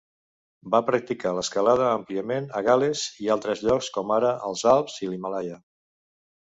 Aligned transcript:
Va 0.75 0.79
practicar 0.87 1.33
l'escalada 1.39 1.85
àmpliament 1.99 2.49
a 2.61 2.65
Gal·les 2.71 3.05
i 3.27 3.31
altres 3.37 3.65
llocs, 3.69 3.93
com 3.99 4.19
ara 4.19 4.35
els 4.51 4.69
Alps 4.77 5.01
i 5.07 5.13
l'Himàlaia. 5.13 5.63